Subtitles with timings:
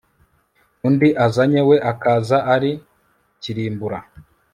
[0.87, 2.71] undi azanye we akaza ari
[3.41, 3.99] kirimbura